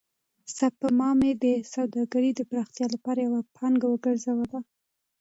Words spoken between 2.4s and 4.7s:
پراختیا لپاره یوه پانګه وګرځوله.